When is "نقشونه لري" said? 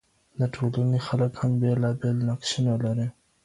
2.29-3.07